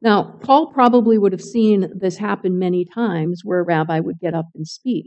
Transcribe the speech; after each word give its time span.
Now, 0.00 0.38
Paul 0.42 0.72
probably 0.72 1.18
would 1.18 1.32
have 1.32 1.42
seen 1.42 1.90
this 1.94 2.18
happen 2.18 2.58
many 2.58 2.84
times 2.84 3.42
where 3.44 3.60
a 3.60 3.64
rabbi 3.64 3.98
would 3.98 4.20
get 4.20 4.34
up 4.34 4.46
and 4.54 4.66
speak. 4.66 5.06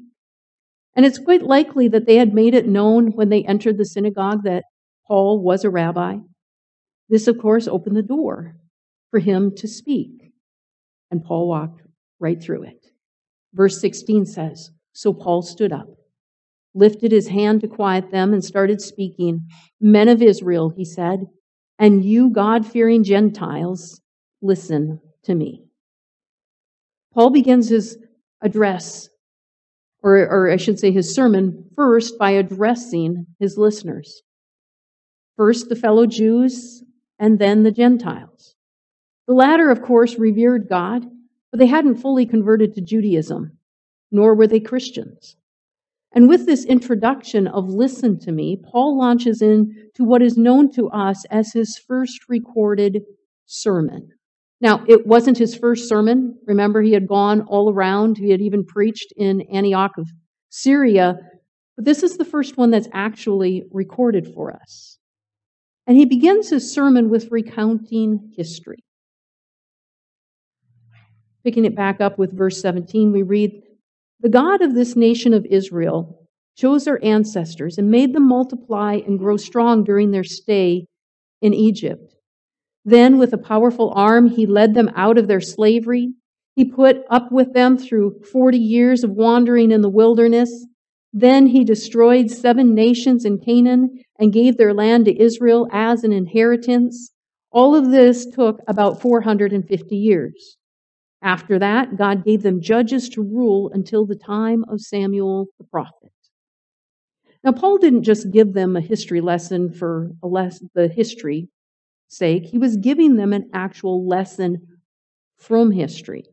And 0.95 1.05
it's 1.05 1.19
quite 1.19 1.43
likely 1.43 1.87
that 1.87 2.05
they 2.05 2.17
had 2.17 2.33
made 2.33 2.53
it 2.53 2.67
known 2.67 3.11
when 3.11 3.29
they 3.29 3.43
entered 3.43 3.77
the 3.77 3.85
synagogue 3.85 4.43
that 4.43 4.63
Paul 5.07 5.41
was 5.41 5.63
a 5.63 5.69
rabbi. 5.69 6.17
This, 7.07 7.27
of 7.27 7.37
course, 7.37 7.67
opened 7.67 7.95
the 7.95 8.01
door 8.01 8.57
for 9.09 9.19
him 9.19 9.53
to 9.57 9.67
speak. 9.67 10.33
And 11.09 11.23
Paul 11.23 11.47
walked 11.47 11.81
right 12.19 12.41
through 12.41 12.63
it. 12.63 12.85
Verse 13.53 13.79
16 13.79 14.25
says 14.25 14.71
So 14.93 15.13
Paul 15.13 15.41
stood 15.41 15.71
up, 15.71 15.87
lifted 16.73 17.13
his 17.13 17.29
hand 17.29 17.61
to 17.61 17.67
quiet 17.67 18.11
them, 18.11 18.33
and 18.33 18.43
started 18.43 18.81
speaking. 18.81 19.47
Men 19.79 20.09
of 20.09 20.21
Israel, 20.21 20.73
he 20.75 20.85
said, 20.85 21.25
and 21.79 22.05
you 22.05 22.29
God 22.29 22.65
fearing 22.65 23.03
Gentiles, 23.03 24.00
listen 24.41 24.99
to 25.23 25.35
me. 25.35 25.65
Paul 27.13 27.29
begins 27.29 27.69
his 27.69 27.97
address, 28.41 29.09
or, 30.01 30.17
or 30.17 30.49
I 30.49 30.57
should 30.57 30.79
say 30.79 30.91
his 30.91 31.13
sermon, 31.13 31.69
first 31.75 32.17
by 32.17 32.31
addressing 32.31 33.27
his 33.39 33.57
listeners. 33.57 34.21
First, 35.37 35.69
the 35.69 35.75
fellow 35.75 36.05
Jews, 36.05 36.83
and 37.19 37.37
then 37.37 37.63
the 37.63 37.71
Gentiles. 37.71 38.55
The 39.27 39.33
latter, 39.33 39.69
of 39.69 39.81
course, 39.81 40.17
revered 40.17 40.69
God, 40.69 41.05
but 41.51 41.59
they 41.59 41.67
hadn't 41.67 41.97
fully 41.97 42.25
converted 42.25 42.73
to 42.75 42.81
Judaism, 42.81 43.57
nor 44.11 44.35
were 44.35 44.47
they 44.47 44.59
Christians. 44.59 45.35
And 46.13 46.27
with 46.27 46.45
this 46.45 46.65
introduction 46.65 47.47
of 47.47 47.69
listen 47.69 48.19
to 48.19 48.31
me, 48.31 48.57
Paul 48.57 48.97
launches 48.97 49.41
into 49.41 49.99
what 49.99 50.21
is 50.21 50.37
known 50.37 50.71
to 50.73 50.89
us 50.89 51.23
as 51.25 51.53
his 51.53 51.77
first 51.77 52.27
recorded 52.27 53.03
sermon. 53.45 54.09
Now, 54.61 54.83
it 54.87 55.07
wasn't 55.07 55.39
his 55.39 55.55
first 55.55 55.89
sermon. 55.89 56.37
Remember, 56.45 56.81
he 56.81 56.93
had 56.93 57.07
gone 57.07 57.41
all 57.41 57.73
around. 57.73 58.17
He 58.17 58.29
had 58.29 58.41
even 58.41 58.63
preached 58.63 59.11
in 59.17 59.41
Antioch 59.51 59.97
of 59.97 60.07
Syria. 60.49 61.17
But 61.75 61.85
this 61.85 62.03
is 62.03 62.17
the 62.17 62.25
first 62.25 62.57
one 62.57 62.69
that's 62.69 62.87
actually 62.93 63.63
recorded 63.71 64.31
for 64.35 64.53
us. 64.53 64.99
And 65.87 65.97
he 65.97 66.05
begins 66.05 66.49
his 66.49 66.71
sermon 66.71 67.09
with 67.09 67.31
recounting 67.31 68.33
history. 68.37 68.83
Picking 71.43 71.65
it 71.65 71.75
back 71.75 71.99
up 71.99 72.19
with 72.19 72.37
verse 72.37 72.61
17, 72.61 73.11
we 73.11 73.23
read 73.23 73.63
The 74.19 74.29
God 74.29 74.61
of 74.61 74.75
this 74.75 74.95
nation 74.95 75.33
of 75.33 75.43
Israel 75.47 76.27
chose 76.55 76.87
our 76.87 76.99
ancestors 77.01 77.79
and 77.79 77.89
made 77.89 78.13
them 78.13 78.27
multiply 78.27 78.99
and 79.07 79.17
grow 79.17 79.37
strong 79.37 79.83
during 79.83 80.11
their 80.11 80.23
stay 80.23 80.85
in 81.41 81.55
Egypt. 81.55 82.15
Then, 82.83 83.19
with 83.19 83.33
a 83.33 83.37
powerful 83.37 83.91
arm, 83.95 84.27
he 84.27 84.45
led 84.45 84.73
them 84.73 84.89
out 84.95 85.17
of 85.17 85.27
their 85.27 85.41
slavery. 85.41 86.13
He 86.55 86.65
put 86.65 87.03
up 87.09 87.31
with 87.31 87.53
them 87.53 87.77
through 87.77 88.21
40 88.31 88.57
years 88.57 89.03
of 89.03 89.11
wandering 89.11 89.71
in 89.71 89.81
the 89.81 89.89
wilderness. 89.89 90.65
Then 91.13 91.47
he 91.47 91.63
destroyed 91.63 92.31
seven 92.31 92.73
nations 92.73 93.25
in 93.25 93.39
Canaan 93.39 93.99
and 94.17 94.33
gave 94.33 94.57
their 94.57 94.73
land 94.73 95.05
to 95.05 95.21
Israel 95.21 95.67
as 95.71 96.03
an 96.03 96.11
inheritance. 96.11 97.11
All 97.51 97.75
of 97.75 97.91
this 97.91 98.25
took 98.25 98.59
about 98.67 99.01
450 99.01 99.95
years. 99.95 100.57
After 101.21 101.59
that, 101.59 101.97
God 101.97 102.25
gave 102.25 102.41
them 102.41 102.61
judges 102.61 103.09
to 103.09 103.21
rule 103.21 103.69
until 103.73 104.05
the 104.05 104.15
time 104.15 104.63
of 104.67 104.81
Samuel 104.81 105.47
the 105.59 105.65
prophet. 105.65 106.11
Now, 107.43 107.51
Paul 107.51 107.77
didn't 107.77 108.03
just 108.03 108.31
give 108.31 108.53
them 108.53 108.75
a 108.75 108.81
history 108.81 109.21
lesson 109.21 109.71
for 109.71 110.11
the 110.21 110.87
history 110.87 111.49
sake, 112.11 112.45
he 112.45 112.57
was 112.57 112.77
giving 112.77 113.15
them 113.15 113.33
an 113.33 113.49
actual 113.53 114.07
lesson 114.07 114.67
from 115.37 115.71
history. 115.71 116.25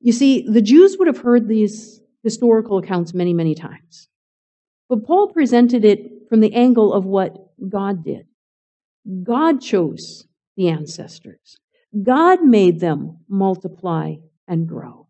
You 0.00 0.12
see, 0.12 0.46
the 0.48 0.62
Jews 0.62 0.96
would 0.98 1.06
have 1.06 1.18
heard 1.18 1.48
these 1.48 2.00
historical 2.22 2.78
accounts 2.78 3.14
many, 3.14 3.32
many 3.32 3.54
times. 3.54 4.08
But 4.88 5.04
Paul 5.04 5.28
presented 5.28 5.84
it 5.84 6.28
from 6.28 6.40
the 6.40 6.54
angle 6.54 6.92
of 6.92 7.04
what 7.04 7.36
God 7.68 8.04
did. 8.04 8.26
God 9.22 9.60
chose 9.60 10.26
the 10.56 10.68
ancestors. 10.68 11.56
God 12.02 12.42
made 12.42 12.80
them 12.80 13.18
multiply 13.28 14.16
and 14.46 14.68
grow. 14.68 15.06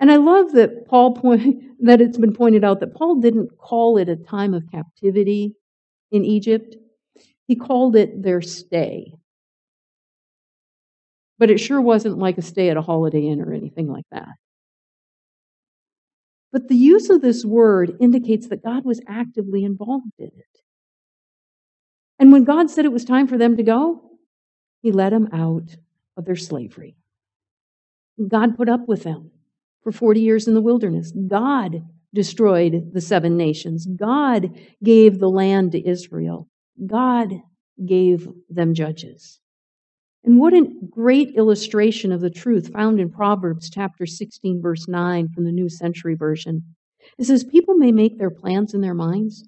And 0.00 0.10
I 0.10 0.16
love 0.16 0.52
that 0.52 0.88
Paul 0.88 1.14
point, 1.14 1.62
that 1.80 2.00
it's 2.00 2.18
been 2.18 2.34
pointed 2.34 2.64
out 2.64 2.80
that 2.80 2.94
Paul 2.94 3.16
didn't 3.16 3.56
call 3.58 3.98
it 3.98 4.08
a 4.08 4.16
time 4.16 4.54
of 4.54 4.70
captivity 4.70 5.54
in 6.10 6.24
Egypt. 6.24 6.76
He 7.52 7.56
called 7.56 7.96
it 7.96 8.22
their 8.22 8.40
stay. 8.40 9.12
But 11.38 11.50
it 11.50 11.58
sure 11.58 11.82
wasn't 11.82 12.16
like 12.16 12.38
a 12.38 12.40
stay 12.40 12.70
at 12.70 12.78
a 12.78 12.80
Holiday 12.80 13.26
Inn 13.26 13.42
or 13.42 13.52
anything 13.52 13.92
like 13.92 14.06
that. 14.10 14.30
But 16.50 16.68
the 16.68 16.74
use 16.74 17.10
of 17.10 17.20
this 17.20 17.44
word 17.44 17.94
indicates 18.00 18.48
that 18.48 18.64
God 18.64 18.86
was 18.86 19.02
actively 19.06 19.64
involved 19.64 20.14
in 20.18 20.28
it. 20.28 20.62
And 22.18 22.32
when 22.32 22.44
God 22.44 22.70
said 22.70 22.86
it 22.86 22.92
was 22.92 23.04
time 23.04 23.28
for 23.28 23.36
them 23.36 23.58
to 23.58 23.62
go, 23.62 24.00
He 24.80 24.90
let 24.90 25.10
them 25.10 25.28
out 25.34 25.76
of 26.16 26.24
their 26.24 26.36
slavery. 26.36 26.96
God 28.28 28.56
put 28.56 28.70
up 28.70 28.88
with 28.88 29.02
them 29.02 29.30
for 29.82 29.92
40 29.92 30.22
years 30.22 30.48
in 30.48 30.54
the 30.54 30.62
wilderness. 30.62 31.12
God 31.28 31.82
destroyed 32.14 32.92
the 32.94 33.02
seven 33.02 33.36
nations. 33.36 33.84
God 33.84 34.58
gave 34.82 35.18
the 35.18 35.28
land 35.28 35.72
to 35.72 35.86
Israel. 35.86 36.48
God 36.86 37.32
gave 37.84 38.28
them 38.48 38.74
judges. 38.74 39.40
And 40.24 40.38
what 40.38 40.54
a 40.54 40.68
great 40.88 41.34
illustration 41.34 42.12
of 42.12 42.20
the 42.20 42.30
truth 42.30 42.72
found 42.72 43.00
in 43.00 43.10
Proverbs 43.10 43.70
chapter 43.70 44.06
16, 44.06 44.62
verse 44.62 44.86
9 44.86 45.28
from 45.34 45.44
the 45.44 45.52
New 45.52 45.68
Century 45.68 46.14
Version. 46.14 46.62
It 47.18 47.24
says, 47.24 47.42
People 47.42 47.74
may 47.74 47.90
make 47.90 48.18
their 48.18 48.30
plans 48.30 48.72
in 48.72 48.80
their 48.80 48.94
minds, 48.94 49.44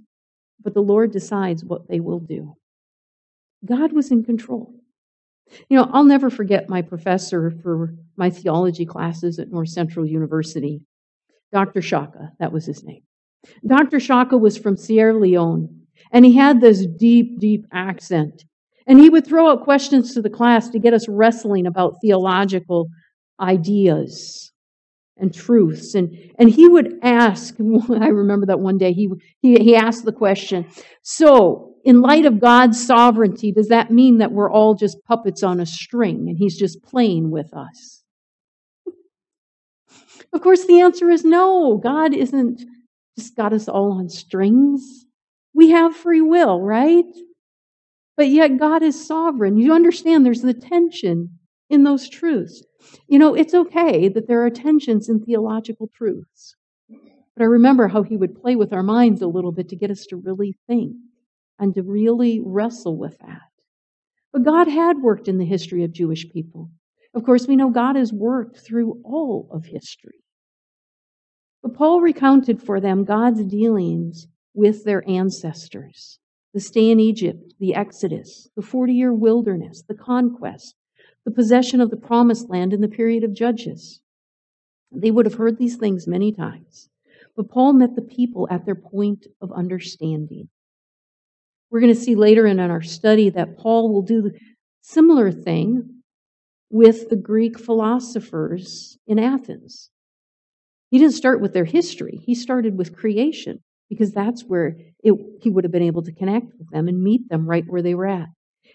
but 0.60 0.74
the 0.74 0.82
Lord 0.82 1.12
decides 1.12 1.64
what 1.64 1.88
they 1.88 2.00
will 2.00 2.18
do. 2.18 2.54
God 3.64 3.92
was 3.92 4.10
in 4.10 4.24
control. 4.24 4.74
You 5.68 5.76
know, 5.76 5.88
I'll 5.92 6.04
never 6.04 6.30
forget 6.30 6.68
my 6.68 6.82
professor 6.82 7.52
for 7.62 7.94
my 8.16 8.30
theology 8.30 8.86
classes 8.86 9.38
at 9.38 9.50
North 9.50 9.68
Central 9.68 10.06
University, 10.06 10.80
Dr. 11.52 11.82
Shaka, 11.82 12.32
that 12.40 12.52
was 12.52 12.66
his 12.66 12.82
name. 12.82 13.02
Dr. 13.66 14.00
Shaka 14.00 14.36
was 14.36 14.56
from 14.56 14.76
Sierra 14.76 15.16
Leone, 15.16 15.83
and 16.12 16.24
he 16.24 16.36
had 16.36 16.60
this 16.60 16.86
deep, 16.86 17.38
deep 17.38 17.66
accent. 17.72 18.44
And 18.86 19.00
he 19.00 19.08
would 19.08 19.26
throw 19.26 19.50
out 19.50 19.64
questions 19.64 20.14
to 20.14 20.22
the 20.22 20.30
class 20.30 20.68
to 20.70 20.78
get 20.78 20.94
us 20.94 21.08
wrestling 21.08 21.66
about 21.66 21.96
theological 22.02 22.88
ideas 23.40 24.52
and 25.16 25.32
truths. 25.32 25.94
And, 25.94 26.16
and 26.38 26.50
he 26.50 26.68
would 26.68 26.98
ask, 27.02 27.54
I 27.90 28.08
remember 28.08 28.46
that 28.46 28.60
one 28.60 28.78
day, 28.78 28.92
he, 28.92 29.08
he, 29.40 29.54
he 29.56 29.76
asked 29.76 30.04
the 30.04 30.12
question, 30.12 30.66
so 31.02 31.74
in 31.84 32.00
light 32.00 32.26
of 32.26 32.40
God's 32.40 32.84
sovereignty, 32.84 33.52
does 33.52 33.68
that 33.68 33.90
mean 33.90 34.18
that 34.18 34.32
we're 34.32 34.50
all 34.50 34.74
just 34.74 34.98
puppets 35.04 35.42
on 35.42 35.60
a 35.60 35.66
string 35.66 36.26
and 36.28 36.38
he's 36.38 36.58
just 36.58 36.82
playing 36.82 37.30
with 37.30 37.52
us? 37.54 38.02
Of 40.32 40.40
course, 40.40 40.66
the 40.66 40.80
answer 40.80 41.10
is 41.10 41.24
no. 41.24 41.78
God 41.82 42.12
isn't 42.12 42.64
just 43.16 43.36
got 43.36 43.52
us 43.52 43.68
all 43.68 43.92
on 43.92 44.08
strings. 44.08 45.06
We 45.54 45.70
have 45.70 45.96
free 45.96 46.20
will, 46.20 46.60
right? 46.60 47.04
But 48.16 48.28
yet 48.28 48.58
God 48.58 48.82
is 48.82 49.06
sovereign. 49.06 49.56
You 49.56 49.72
understand 49.72 50.24
there's 50.24 50.42
the 50.42 50.54
tension 50.54 51.38
in 51.70 51.84
those 51.84 52.08
truths. 52.08 52.62
You 53.08 53.18
know, 53.18 53.34
it's 53.34 53.54
okay 53.54 54.08
that 54.08 54.28
there 54.28 54.44
are 54.44 54.50
tensions 54.50 55.08
in 55.08 55.20
theological 55.20 55.88
truths. 55.94 56.54
But 56.88 57.42
I 57.42 57.46
remember 57.46 57.88
how 57.88 58.02
he 58.02 58.16
would 58.16 58.40
play 58.40 58.54
with 58.54 58.72
our 58.72 58.82
minds 58.82 59.22
a 59.22 59.26
little 59.26 59.52
bit 59.52 59.68
to 59.70 59.76
get 59.76 59.90
us 59.90 60.06
to 60.06 60.16
really 60.16 60.56
think 60.66 60.96
and 61.58 61.74
to 61.74 61.82
really 61.82 62.40
wrestle 62.44 62.96
with 62.96 63.18
that. 63.18 63.50
But 64.32 64.44
God 64.44 64.68
had 64.68 65.02
worked 65.02 65.28
in 65.28 65.38
the 65.38 65.44
history 65.44 65.84
of 65.84 65.92
Jewish 65.92 66.28
people. 66.28 66.70
Of 67.14 67.24
course, 67.24 67.46
we 67.46 67.56
know 67.56 67.70
God 67.70 67.96
has 67.96 68.12
worked 68.12 68.58
through 68.58 69.00
all 69.04 69.48
of 69.52 69.64
history. 69.66 70.24
But 71.62 71.74
Paul 71.74 72.00
recounted 72.00 72.60
for 72.60 72.80
them 72.80 73.04
God's 73.04 73.44
dealings 73.44 74.26
with 74.54 74.84
their 74.84 75.02
ancestors 75.08 76.18
the 76.54 76.60
stay 76.60 76.88
in 76.88 77.00
Egypt, 77.00 77.52
the 77.58 77.74
Exodus, 77.74 78.48
the 78.56 78.62
40 78.62 78.92
year 78.92 79.12
wilderness, 79.12 79.82
the 79.86 79.94
conquest, 79.94 80.76
the 81.24 81.32
possession 81.32 81.80
of 81.80 81.90
the 81.90 81.96
promised 81.96 82.48
land 82.48 82.72
in 82.72 82.80
the 82.80 82.88
period 82.88 83.24
of 83.24 83.34
Judges. 83.34 84.00
They 84.92 85.10
would 85.10 85.26
have 85.26 85.34
heard 85.34 85.58
these 85.58 85.76
things 85.76 86.06
many 86.06 86.30
times, 86.30 86.88
but 87.36 87.50
Paul 87.50 87.72
met 87.72 87.96
the 87.96 88.02
people 88.02 88.46
at 88.50 88.64
their 88.64 88.76
point 88.76 89.26
of 89.42 89.50
understanding. 89.52 90.48
We're 91.70 91.80
going 91.80 91.94
to 91.94 92.00
see 92.00 92.14
later 92.14 92.46
in 92.46 92.60
our 92.60 92.82
study 92.82 93.30
that 93.30 93.58
Paul 93.58 93.92
will 93.92 94.02
do 94.02 94.22
the 94.22 94.38
similar 94.80 95.32
thing 95.32 96.02
with 96.70 97.08
the 97.08 97.16
Greek 97.16 97.58
philosophers 97.58 98.96
in 99.08 99.18
Athens. 99.18 99.90
He 100.90 100.98
didn't 101.00 101.14
start 101.14 101.40
with 101.40 101.52
their 101.52 101.64
history, 101.64 102.20
he 102.24 102.36
started 102.36 102.78
with 102.78 102.96
creation 102.96 103.60
because 103.94 104.12
that's 104.12 104.42
where 104.42 104.76
it, 105.02 105.14
he 105.40 105.50
would 105.50 105.64
have 105.64 105.72
been 105.72 105.82
able 105.82 106.02
to 106.02 106.12
connect 106.12 106.46
with 106.58 106.70
them 106.70 106.88
and 106.88 107.02
meet 107.02 107.28
them 107.28 107.48
right 107.48 107.64
where 107.66 107.82
they 107.82 107.94
were 107.94 108.06
at. 108.06 108.28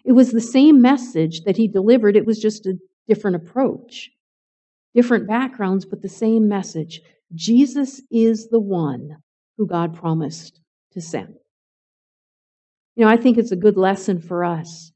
It 0.05 0.13
was 0.13 0.31
the 0.31 0.41
same 0.41 0.81
message 0.81 1.41
that 1.41 1.57
he 1.57 1.67
delivered, 1.67 2.15
it 2.15 2.25
was 2.25 2.39
just 2.39 2.65
a 2.65 2.77
different 3.07 3.35
approach. 3.35 4.09
Different 4.95 5.27
backgrounds, 5.27 5.85
but 5.85 6.01
the 6.01 6.09
same 6.09 6.47
message. 6.47 7.01
Jesus 7.35 8.01
is 8.09 8.47
the 8.47 8.59
one 8.59 9.17
who 9.57 9.67
God 9.67 9.95
promised 9.95 10.59
to 10.93 11.01
send. 11.01 11.35
You 12.95 13.05
know, 13.05 13.11
I 13.11 13.17
think 13.17 13.37
it's 13.37 13.51
a 13.51 13.57
good 13.57 13.77
lesson 13.77 14.19
for 14.19 14.43
us 14.43 14.91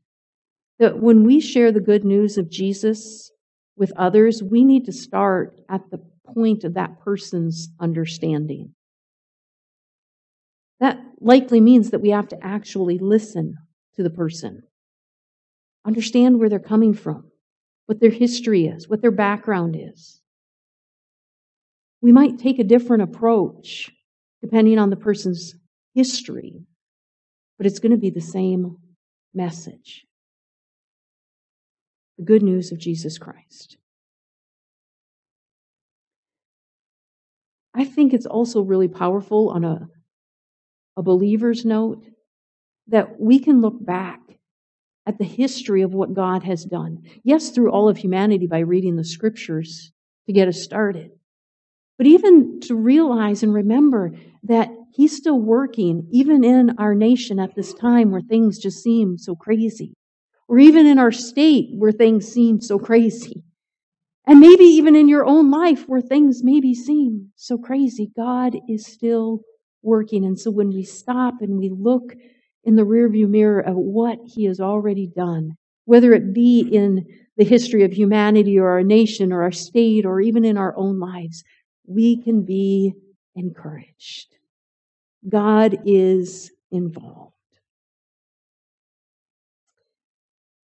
that 0.79 0.99
when 0.99 1.23
we 1.23 1.39
share 1.39 1.71
the 1.71 1.79
good 1.79 2.03
news 2.03 2.37
of 2.37 2.49
Jesus 2.49 3.31
with 3.77 3.93
others, 3.95 4.41
we 4.41 4.63
need 4.63 4.85
to 4.85 4.91
start 4.91 5.59
at 5.69 5.81
the 5.91 5.99
point 6.33 6.63
of 6.63 6.73
that 6.73 6.99
person's 7.01 7.69
understanding. 7.79 8.73
That 10.83 10.99
likely 11.21 11.61
means 11.61 11.91
that 11.91 12.01
we 12.01 12.09
have 12.09 12.27
to 12.27 12.45
actually 12.45 12.99
listen 12.99 13.55
to 13.95 14.03
the 14.03 14.09
person, 14.09 14.63
understand 15.85 16.37
where 16.37 16.49
they're 16.49 16.59
coming 16.59 16.93
from, 16.93 17.31
what 17.85 18.01
their 18.01 18.09
history 18.09 18.65
is, 18.65 18.89
what 18.89 19.01
their 19.01 19.09
background 19.09 19.77
is. 19.79 20.19
We 22.01 22.11
might 22.11 22.37
take 22.37 22.59
a 22.59 22.65
different 22.65 23.03
approach 23.03 23.91
depending 24.41 24.77
on 24.77 24.89
the 24.89 24.97
person's 24.97 25.55
history, 25.95 26.65
but 27.57 27.65
it's 27.65 27.79
going 27.79 27.93
to 27.93 27.97
be 27.97 28.09
the 28.09 28.19
same 28.19 28.75
message 29.33 30.05
the 32.17 32.25
good 32.25 32.43
news 32.43 32.73
of 32.73 32.77
Jesus 32.77 33.17
Christ. 33.17 33.77
I 37.73 37.85
think 37.85 38.13
it's 38.13 38.25
also 38.25 38.61
really 38.61 38.89
powerful 38.89 39.49
on 39.49 39.63
a, 39.63 39.87
a 40.97 41.03
believer's 41.03 41.65
note 41.65 42.03
that 42.87 43.19
we 43.19 43.39
can 43.39 43.61
look 43.61 43.83
back 43.83 44.19
at 45.05 45.17
the 45.17 45.25
history 45.25 45.81
of 45.81 45.93
what 45.93 46.13
God 46.13 46.43
has 46.43 46.63
done. 46.63 47.03
Yes, 47.23 47.49
through 47.49 47.71
all 47.71 47.89
of 47.89 47.97
humanity 47.97 48.47
by 48.47 48.59
reading 48.59 48.95
the 48.95 49.03
scriptures 49.03 49.91
to 50.27 50.33
get 50.33 50.47
us 50.47 50.61
started. 50.61 51.11
But 51.97 52.07
even 52.07 52.59
to 52.61 52.75
realize 52.75 53.43
and 53.43 53.53
remember 53.53 54.11
that 54.43 54.69
He's 54.93 55.17
still 55.17 55.39
working, 55.39 56.07
even 56.11 56.43
in 56.43 56.75
our 56.77 56.93
nation 56.93 57.39
at 57.39 57.55
this 57.55 57.73
time 57.73 58.11
where 58.11 58.21
things 58.21 58.59
just 58.59 58.83
seem 58.83 59.17
so 59.17 59.35
crazy, 59.35 59.95
or 60.47 60.59
even 60.59 60.85
in 60.85 60.99
our 60.99 61.11
state 61.11 61.69
where 61.75 61.91
things 61.91 62.27
seem 62.27 62.61
so 62.61 62.77
crazy. 62.77 63.43
And 64.27 64.39
maybe 64.39 64.63
even 64.65 64.95
in 64.95 65.09
your 65.09 65.25
own 65.25 65.49
life 65.49 65.85
where 65.87 66.01
things 66.01 66.43
maybe 66.43 66.75
seem 66.75 67.31
so 67.35 67.57
crazy, 67.57 68.11
God 68.15 68.55
is 68.69 68.85
still 68.85 69.41
working. 69.83 70.25
And 70.25 70.39
so 70.39 70.49
when 70.49 70.69
we 70.69 70.83
stop 70.83 71.35
and 71.41 71.57
we 71.57 71.69
look 71.69 72.15
in 72.63 72.75
the 72.75 72.83
rearview 72.83 73.27
mirror 73.27 73.61
at 73.67 73.75
what 73.75 74.19
He 74.25 74.45
has 74.45 74.59
already 74.59 75.07
done, 75.07 75.55
whether 75.85 76.13
it 76.13 76.33
be 76.33 76.61
in 76.61 77.05
the 77.37 77.43
history 77.43 77.83
of 77.83 77.91
humanity 77.91 78.57
or 78.57 78.69
our 78.69 78.83
nation 78.83 79.33
or 79.33 79.43
our 79.43 79.51
state 79.51 80.05
or 80.05 80.21
even 80.21 80.45
in 80.45 80.57
our 80.57 80.75
own 80.77 80.99
lives, 80.99 81.43
we 81.85 82.21
can 82.21 82.43
be 82.43 82.93
encouraged. 83.35 84.27
God 85.27 85.77
is 85.85 86.51
involved. 86.71 87.33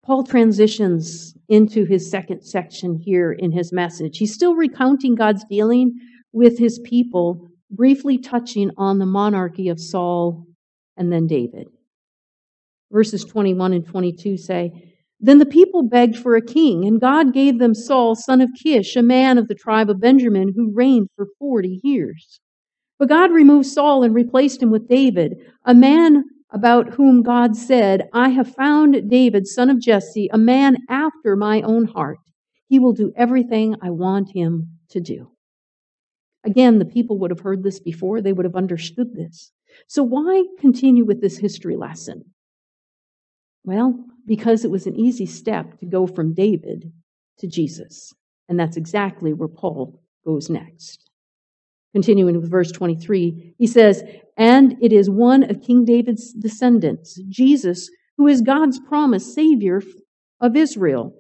Paul 0.03 0.23
transitions 0.23 1.35
into 1.47 1.85
his 1.85 2.09
second 2.09 2.41
section 2.41 2.95
here 2.95 3.31
in 3.31 3.51
his 3.51 3.71
message. 3.71 4.17
He's 4.17 4.33
still 4.33 4.55
recounting 4.55 5.15
God's 5.15 5.45
dealing 5.45 5.93
with 6.33 6.57
his 6.57 6.79
people, 6.79 7.47
briefly 7.71 8.17
touching 8.17 8.71
on 8.77 8.99
the 8.99 9.05
monarchy 9.05 9.69
of 9.69 9.79
Saul 9.79 10.45
and 10.97 11.11
then 11.11 11.27
David. 11.27 11.67
Verses 12.91 13.23
21 13.23 13.73
and 13.73 13.85
22 13.85 14.37
say, 14.37 14.93
Then 15.19 15.39
the 15.39 15.45
people 15.45 15.83
begged 15.83 16.17
for 16.17 16.35
a 16.35 16.41
king, 16.41 16.85
and 16.85 16.99
God 16.99 17.33
gave 17.33 17.57
them 17.57 17.73
Saul, 17.73 18.15
son 18.15 18.41
of 18.41 18.49
Kish, 18.61 18.95
a 18.95 19.01
man 19.01 19.37
of 19.37 19.47
the 19.47 19.55
tribe 19.55 19.89
of 19.89 20.01
Benjamin, 20.01 20.53
who 20.55 20.73
reigned 20.73 21.07
for 21.15 21.27
40 21.39 21.79
years. 21.83 22.39
But 22.99 23.09
God 23.09 23.31
removed 23.31 23.67
Saul 23.67 24.03
and 24.03 24.13
replaced 24.13 24.61
him 24.61 24.69
with 24.69 24.87
David, 24.87 25.37
a 25.65 25.73
man 25.73 26.25
about 26.51 26.93
whom 26.93 27.23
God 27.23 27.55
said, 27.55 28.09
I 28.13 28.29
have 28.29 28.53
found 28.53 29.09
David, 29.09 29.47
son 29.47 29.69
of 29.69 29.79
Jesse, 29.79 30.29
a 30.33 30.37
man 30.37 30.77
after 30.89 31.35
my 31.35 31.61
own 31.61 31.85
heart. 31.85 32.19
He 32.67 32.77
will 32.77 32.93
do 32.93 33.13
everything 33.15 33.75
I 33.81 33.89
want 33.89 34.35
him 34.35 34.77
to 34.89 34.99
do. 34.99 35.31
Again, 36.43 36.79
the 36.79 36.85
people 36.85 37.19
would 37.19 37.31
have 37.31 37.41
heard 37.41 37.63
this 37.63 37.79
before, 37.79 38.21
they 38.21 38.33
would 38.33 38.45
have 38.45 38.55
understood 38.55 39.13
this. 39.13 39.51
So, 39.87 40.03
why 40.03 40.45
continue 40.59 41.05
with 41.05 41.21
this 41.21 41.37
history 41.37 41.75
lesson? 41.75 42.25
Well, 43.63 44.05
because 44.25 44.65
it 44.65 44.71
was 44.71 44.87
an 44.87 44.95
easy 44.95 45.25
step 45.25 45.79
to 45.79 45.85
go 45.85 46.07
from 46.07 46.33
David 46.33 46.91
to 47.39 47.47
Jesus. 47.47 48.13
And 48.49 48.59
that's 48.59 48.77
exactly 48.77 49.33
where 49.33 49.47
Paul 49.47 50.01
goes 50.25 50.49
next. 50.49 51.09
Continuing 51.93 52.39
with 52.39 52.49
verse 52.49 52.71
23, 52.71 53.55
he 53.57 53.67
says, 53.67 54.03
And 54.37 54.77
it 54.81 54.91
is 54.93 55.09
one 55.09 55.43
of 55.43 55.61
King 55.61 55.85
David's 55.85 56.33
descendants, 56.33 57.19
Jesus, 57.29 57.89
who 58.17 58.27
is 58.27 58.41
God's 58.41 58.79
promised 58.79 59.33
Savior 59.33 59.81
of 60.39 60.55
Israel. 60.55 61.13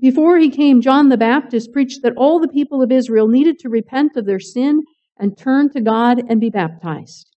Before 0.00 0.38
he 0.38 0.50
came, 0.50 0.80
John 0.80 1.08
the 1.08 1.16
Baptist 1.16 1.72
preached 1.72 2.02
that 2.02 2.16
all 2.16 2.38
the 2.38 2.48
people 2.48 2.82
of 2.82 2.92
Israel 2.92 3.28
needed 3.28 3.58
to 3.60 3.68
repent 3.68 4.16
of 4.16 4.26
their 4.26 4.40
sin 4.40 4.82
and 5.18 5.36
turn 5.36 5.70
to 5.70 5.80
God 5.80 6.22
and 6.28 6.40
be 6.40 6.50
baptized. 6.50 7.34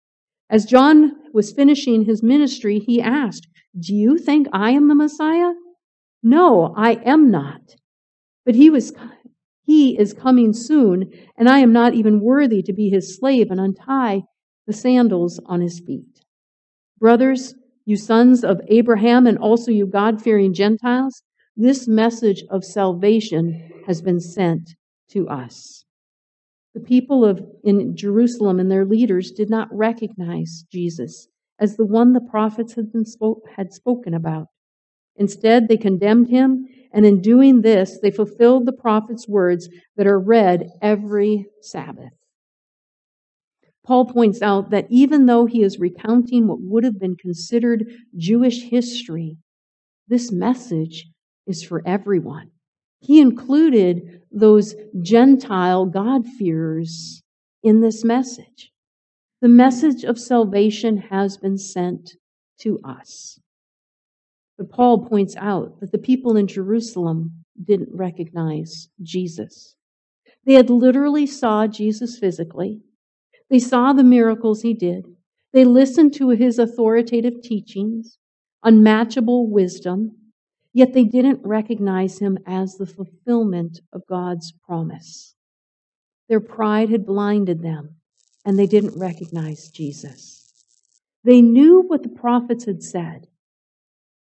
As 0.49 0.65
John 0.65 1.13
was 1.33 1.53
finishing 1.53 2.05
his 2.05 2.23
ministry, 2.23 2.79
he 2.79 3.01
asked, 3.01 3.47
Do 3.79 3.95
you 3.95 4.17
think 4.17 4.47
I 4.51 4.71
am 4.71 4.87
the 4.87 4.95
Messiah? 4.95 5.53
No, 6.21 6.73
I 6.75 6.93
am 7.05 7.31
not. 7.31 7.75
But 8.45 8.55
he 8.55 8.69
was 8.69 8.93
he 9.63 9.97
is 9.99 10.13
coming 10.13 10.51
soon, 10.51 11.11
and 11.37 11.47
I 11.47 11.59
am 11.59 11.71
not 11.71 11.93
even 11.93 12.21
worthy 12.21 12.63
to 12.63 12.73
be 12.73 12.89
his 12.89 13.15
slave 13.15 13.51
and 13.51 13.59
untie 13.59 14.23
the 14.65 14.73
sandals 14.73 15.39
on 15.45 15.61
his 15.61 15.79
feet. 15.79 16.25
Brothers, 16.97 17.53
you 17.85 17.95
sons 17.95 18.43
of 18.43 18.59
Abraham, 18.67 19.27
and 19.27 19.37
also 19.37 19.71
you 19.71 19.85
God 19.85 20.23
fearing 20.23 20.55
Gentiles, 20.55 21.21
this 21.59 21.87
message 21.87 22.43
of 22.49 22.63
salvation 22.63 23.71
has 23.85 24.01
been 24.01 24.19
sent 24.19 24.75
to 25.11 25.27
us. 25.27 25.83
The 26.73 26.79
people 26.79 27.25
of 27.25 27.45
in 27.63 27.95
Jerusalem 27.95 28.59
and 28.59 28.71
their 28.71 28.85
leaders 28.85 29.31
did 29.31 29.49
not 29.49 29.67
recognize 29.71 30.65
Jesus 30.71 31.27
as 31.59 31.75
the 31.75 31.85
one 31.85 32.13
the 32.13 32.21
prophets 32.21 32.75
had, 32.75 32.91
been 32.91 33.05
spoke, 33.05 33.41
had 33.57 33.73
spoken 33.73 34.13
about. 34.13 34.47
Instead, 35.17 35.67
they 35.67 35.75
condemned 35.75 36.29
him 36.29 36.65
and 36.91 37.05
in 37.05 37.21
doing 37.21 37.61
this, 37.61 37.99
they 38.01 38.11
fulfilled 38.11 38.65
the 38.65 38.71
prophet's 38.71 39.27
words 39.27 39.69
that 39.95 40.07
are 40.07 40.19
read 40.19 40.69
every 40.81 41.45
Sabbath. 41.61 42.13
Paul 43.85 44.05
points 44.05 44.41
out 44.41 44.69
that 44.69 44.87
even 44.89 45.25
though 45.25 45.45
he 45.45 45.63
is 45.63 45.79
recounting 45.79 46.47
what 46.47 46.59
would 46.61 46.83
have 46.83 46.99
been 46.99 47.15
considered 47.15 47.85
Jewish 48.15 48.63
history, 48.69 49.37
this 50.07 50.31
message 50.31 51.07
is 51.49 51.63
for 51.63 51.81
everyone. 51.85 52.51
He 53.01 53.19
included 53.19 54.21
those 54.31 54.75
Gentile 55.01 55.85
God-fearers 55.85 57.23
in 57.63 57.81
this 57.81 58.05
message. 58.05 58.71
The 59.41 59.49
message 59.49 60.03
of 60.03 60.19
salvation 60.19 60.97
has 60.97 61.37
been 61.37 61.57
sent 61.57 62.11
to 62.61 62.79
us. 62.83 63.39
But 64.57 64.69
Paul 64.69 65.07
points 65.07 65.35
out 65.37 65.79
that 65.79 65.91
the 65.91 65.97
people 65.97 66.37
in 66.37 66.47
Jerusalem 66.47 67.43
didn't 67.61 67.89
recognize 67.93 68.89
Jesus. 69.01 69.75
They 70.45 70.53
had 70.53 70.69
literally 70.69 71.25
saw 71.25 71.67
Jesus 71.67 72.19
physically. 72.19 72.81
They 73.49 73.59
saw 73.59 73.93
the 73.93 74.03
miracles 74.03 74.61
he 74.61 74.73
did. 74.73 75.05
They 75.53 75.65
listened 75.65 76.13
to 76.15 76.29
his 76.29 76.59
authoritative 76.59 77.41
teachings, 77.41 78.17
unmatchable 78.63 79.49
wisdom, 79.49 80.17
yet 80.73 80.93
they 80.93 81.03
didn't 81.03 81.45
recognize 81.45 82.19
him 82.19 82.37
as 82.45 82.75
the 82.75 82.85
fulfillment 82.85 83.79
of 83.91 84.07
God's 84.07 84.51
promise. 84.65 85.35
Their 86.27 86.39
pride 86.39 86.89
had 86.89 87.05
blinded 87.05 87.61
them, 87.61 87.95
and 88.45 88.57
they 88.57 88.67
didn't 88.67 88.99
recognize 88.99 89.69
Jesus. 89.69 90.53
They 91.23 91.41
knew 91.41 91.81
what 91.81 92.03
the 92.03 92.09
prophets 92.09 92.65
had 92.65 92.83
said, 92.83 93.27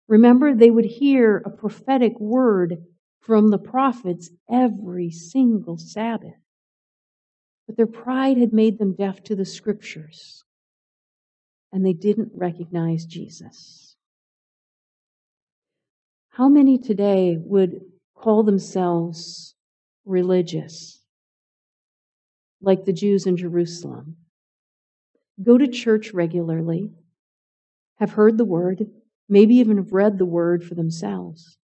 Remember, 0.08 0.54
they 0.54 0.70
would 0.70 0.84
hear 0.84 1.38
a 1.38 1.50
prophetic 1.50 2.18
word 2.20 2.84
from 3.20 3.50
the 3.50 3.58
prophets 3.58 4.30
every 4.48 5.10
single 5.10 5.76
Sabbath. 5.76 6.38
But 7.66 7.76
their 7.76 7.88
pride 7.88 8.36
had 8.36 8.52
made 8.52 8.78
them 8.78 8.94
deaf 8.94 9.22
to 9.24 9.34
the 9.34 9.44
scriptures, 9.44 10.44
and 11.72 11.84
they 11.84 11.92
didn't 11.92 12.30
recognize 12.34 13.04
Jesus. 13.04 13.85
How 16.36 16.50
many 16.50 16.76
today 16.76 17.38
would 17.40 17.80
call 18.14 18.42
themselves 18.42 19.54
religious, 20.04 21.00
like 22.60 22.84
the 22.84 22.92
Jews 22.92 23.24
in 23.24 23.38
Jerusalem? 23.38 24.16
Go 25.42 25.56
to 25.56 25.66
church 25.66 26.12
regularly, 26.12 26.90
have 28.00 28.10
heard 28.10 28.36
the 28.36 28.44
word, 28.44 28.84
maybe 29.30 29.54
even 29.54 29.78
have 29.78 29.94
read 29.94 30.18
the 30.18 30.26
word 30.26 30.62
for 30.62 30.74
themselves, 30.74 31.56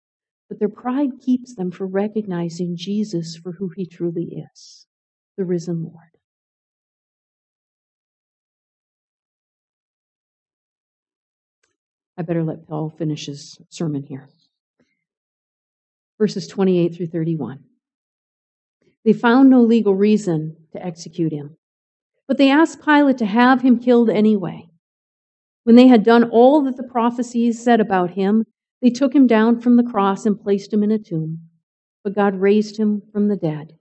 but 0.48 0.58
their 0.60 0.70
pride 0.70 1.20
keeps 1.20 1.54
them 1.54 1.70
from 1.70 1.92
recognizing 1.92 2.78
Jesus 2.78 3.36
for 3.36 3.51
who 3.51 3.74
he 3.75 3.86
truly 3.86 4.46
is 4.54 4.88
the 5.36 5.44
risen 5.44 5.84
Lord. 5.84 6.18
I 12.18 12.22
better 12.22 12.46
let 12.46 12.70
Paul 12.70 12.90
finish 12.90 13.25
his 13.25 13.60
sermon 13.68 14.04
here. 14.04 14.30
Verses 16.22 16.48
28 16.48 16.94
through 16.94 17.08
31. 17.08 17.63
They 19.04 19.12
found 19.12 19.50
no 19.50 19.60
legal 19.63 19.96
reason 19.96 20.56
to 20.72 20.86
execute 20.86 21.34
him, 21.34 21.58
but 22.28 22.38
they 22.38 22.51
asked 22.51 22.86
Pilate 22.86 23.18
to 23.18 23.25
have 23.25 23.63
him 23.63 23.80
killed 23.80 24.08
anyway. 24.08 24.70
When 25.63 25.75
they 25.75 25.88
had 25.88 26.04
done 26.04 26.25
all 26.25 26.62
that 26.66 26.78
the 26.78 26.84
prophecies 26.84 27.63
said 27.63 27.80
about 27.82 28.12
him, 28.12 28.44
they 28.84 28.92
took 28.92 29.16
him 29.16 29.25
down 29.25 29.62
from 29.62 29.78
the 29.78 29.84
cross 29.84 30.28
and 30.28 30.40
placed 30.40 30.72
him 30.72 30.84
in 30.84 30.92
a 30.92 31.00
tomb. 31.00 31.40
But 32.04 32.13
God 32.13 32.36
raised 32.36 32.78
him 32.78 33.01
from 33.12 33.28
the 33.28 33.36
dead. 33.36 33.74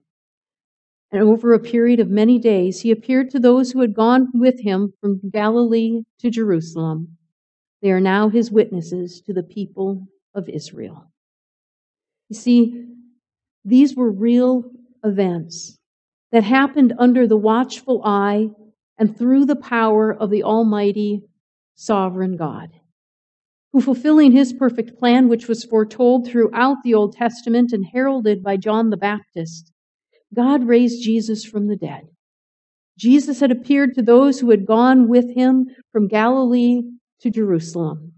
And 1.11 1.21
over 1.21 1.53
a 1.53 1.59
period 1.59 1.99
of 1.99 2.09
many 2.09 2.39
days, 2.39 2.81
he 2.81 2.89
appeared 2.89 3.29
to 3.29 3.39
those 3.39 3.71
who 3.71 3.81
had 3.81 3.93
gone 3.93 4.29
with 4.33 4.61
him 4.61 4.93
from 4.99 5.21
Galilee 5.31 6.01
to 6.21 6.31
Jerusalem. 6.31 7.17
They 7.83 7.91
are 7.91 8.01
now 8.01 8.29
his 8.29 8.49
witnesses 8.49 9.21
to 9.27 9.33
the 9.33 9.43
people 9.43 10.07
of 10.33 10.49
Israel. 10.49 11.10
You 12.31 12.35
see, 12.35 12.85
these 13.65 13.93
were 13.93 14.09
real 14.09 14.63
events 15.03 15.77
that 16.31 16.45
happened 16.45 16.93
under 16.97 17.27
the 17.27 17.35
watchful 17.35 18.01
eye 18.05 18.47
and 18.97 19.17
through 19.17 19.47
the 19.47 19.57
power 19.57 20.15
of 20.17 20.29
the 20.29 20.41
Almighty 20.41 21.23
sovereign 21.75 22.37
God, 22.37 22.69
who, 23.73 23.81
fulfilling 23.81 24.31
his 24.31 24.53
perfect 24.53 24.97
plan, 24.97 25.27
which 25.27 25.49
was 25.49 25.65
foretold 25.65 26.25
throughout 26.25 26.77
the 26.85 26.93
Old 26.93 27.17
Testament 27.17 27.73
and 27.73 27.85
heralded 27.91 28.41
by 28.41 28.55
John 28.55 28.91
the 28.91 28.95
Baptist, 28.97 29.73
God 30.33 30.65
raised 30.65 31.03
Jesus 31.03 31.43
from 31.43 31.67
the 31.67 31.75
dead. 31.75 32.07
Jesus 32.97 33.41
had 33.41 33.51
appeared 33.51 33.93
to 33.95 34.01
those 34.01 34.39
who 34.39 34.51
had 34.51 34.65
gone 34.65 35.09
with 35.09 35.35
him 35.35 35.65
from 35.91 36.07
Galilee 36.07 36.83
to 37.19 37.29
Jerusalem. 37.29 38.13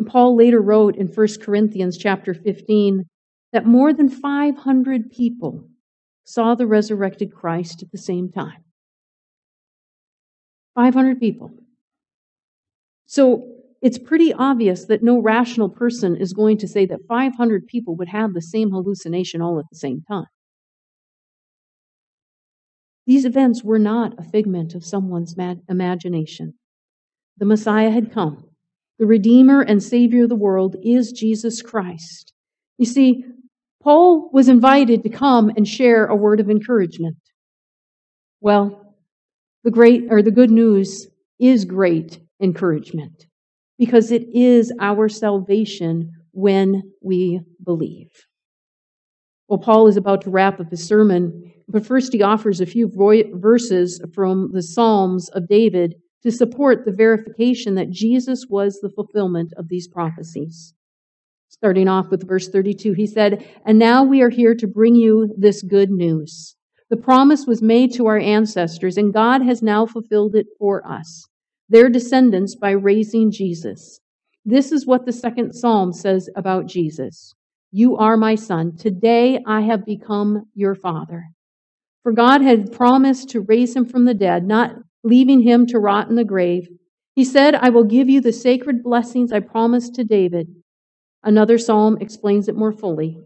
And 0.00 0.08
Paul 0.08 0.34
later 0.34 0.62
wrote 0.62 0.96
in 0.96 1.08
1 1.08 1.28
Corinthians 1.42 1.98
chapter 1.98 2.32
15 2.32 3.04
that 3.52 3.66
more 3.66 3.92
than 3.92 4.08
500 4.08 5.10
people 5.10 5.68
saw 6.24 6.54
the 6.54 6.66
resurrected 6.66 7.34
Christ 7.34 7.82
at 7.82 7.92
the 7.92 7.98
same 7.98 8.32
time. 8.32 8.64
500 10.74 11.20
people. 11.20 11.50
So 13.04 13.46
it's 13.82 13.98
pretty 13.98 14.32
obvious 14.32 14.86
that 14.86 15.02
no 15.02 15.20
rational 15.20 15.68
person 15.68 16.16
is 16.16 16.32
going 16.32 16.56
to 16.56 16.66
say 16.66 16.86
that 16.86 17.00
500 17.06 17.66
people 17.66 17.94
would 17.96 18.08
have 18.08 18.32
the 18.32 18.40
same 18.40 18.70
hallucination 18.70 19.42
all 19.42 19.58
at 19.58 19.66
the 19.70 19.76
same 19.76 20.02
time. 20.08 20.28
These 23.06 23.26
events 23.26 23.62
were 23.62 23.78
not 23.78 24.18
a 24.18 24.22
figment 24.22 24.74
of 24.74 24.82
someone's 24.82 25.36
imagination. 25.68 26.54
The 27.36 27.44
Messiah 27.44 27.90
had 27.90 28.10
come. 28.10 28.49
The 29.00 29.06
Redeemer 29.06 29.62
and 29.62 29.82
Savior 29.82 30.24
of 30.24 30.28
the 30.28 30.36
world 30.36 30.76
is 30.84 31.10
Jesus 31.10 31.62
Christ. 31.62 32.34
You 32.76 32.84
see, 32.84 33.24
Paul 33.82 34.28
was 34.30 34.50
invited 34.50 35.02
to 35.02 35.08
come 35.08 35.50
and 35.56 35.66
share 35.66 36.04
a 36.04 36.14
word 36.14 36.38
of 36.38 36.50
encouragement. 36.50 37.16
Well, 38.42 38.94
the 39.64 39.70
great 39.70 40.04
or 40.10 40.20
the 40.20 40.30
good 40.30 40.50
news 40.50 41.08
is 41.38 41.64
great 41.64 42.20
encouragement 42.42 43.24
because 43.78 44.12
it 44.12 44.26
is 44.34 44.70
our 44.78 45.08
salvation 45.08 46.10
when 46.32 46.82
we 47.02 47.40
believe. 47.64 48.10
Well, 49.48 49.60
Paul 49.60 49.86
is 49.86 49.96
about 49.96 50.20
to 50.22 50.30
wrap 50.30 50.60
up 50.60 50.70
his 50.70 50.86
sermon, 50.86 51.54
but 51.66 51.86
first 51.86 52.12
he 52.12 52.20
offers 52.20 52.60
a 52.60 52.66
few 52.66 52.90
verses 53.34 53.98
from 54.14 54.50
the 54.52 54.62
Psalms 54.62 55.30
of 55.30 55.48
David 55.48 55.94
to 56.22 56.30
support 56.30 56.84
the 56.84 56.92
verification 56.92 57.74
that 57.76 57.90
Jesus 57.90 58.46
was 58.48 58.80
the 58.80 58.90
fulfillment 58.90 59.52
of 59.56 59.68
these 59.68 59.88
prophecies. 59.88 60.74
Starting 61.48 61.88
off 61.88 62.10
with 62.10 62.28
verse 62.28 62.48
32, 62.48 62.92
he 62.92 63.06
said, 63.06 63.44
And 63.64 63.78
now 63.78 64.04
we 64.04 64.22
are 64.22 64.30
here 64.30 64.54
to 64.54 64.66
bring 64.66 64.94
you 64.94 65.34
this 65.36 65.62
good 65.62 65.90
news. 65.90 66.56
The 66.90 66.96
promise 66.96 67.46
was 67.46 67.62
made 67.62 67.92
to 67.94 68.06
our 68.06 68.18
ancestors, 68.18 68.96
and 68.96 69.12
God 69.12 69.42
has 69.42 69.62
now 69.62 69.86
fulfilled 69.86 70.34
it 70.34 70.46
for 70.58 70.86
us 70.86 71.26
their 71.70 71.88
descendants 71.88 72.56
by 72.56 72.72
raising 72.72 73.30
Jesus. 73.30 74.00
This 74.44 74.72
is 74.72 74.86
what 74.86 75.06
the 75.06 75.12
second 75.12 75.52
psalm 75.52 75.92
says 75.92 76.28
about 76.34 76.66
Jesus. 76.66 77.32
You 77.70 77.96
are 77.96 78.16
my 78.16 78.34
son. 78.34 78.76
Today 78.76 79.38
I 79.46 79.60
have 79.60 79.86
become 79.86 80.46
your 80.54 80.74
father. 80.74 81.26
For 82.02 82.12
God 82.12 82.42
had 82.42 82.72
promised 82.72 83.28
to 83.30 83.40
raise 83.40 83.76
him 83.76 83.86
from 83.86 84.04
the 84.04 84.14
dead, 84.14 84.44
not 84.44 84.74
leaving 85.02 85.40
him 85.40 85.66
to 85.66 85.78
rot 85.78 86.08
in 86.08 86.16
the 86.16 86.24
grave. 86.24 86.68
He 87.14 87.24
said, 87.24 87.54
I 87.54 87.70
will 87.70 87.84
give 87.84 88.08
you 88.08 88.20
the 88.20 88.32
sacred 88.32 88.82
blessings 88.82 89.32
I 89.32 89.40
promised 89.40 89.94
to 89.94 90.04
David. 90.04 90.48
Another 91.22 91.58
psalm 91.58 91.98
explains 92.00 92.48
it 92.48 92.56
more 92.56 92.72
fully. 92.72 93.18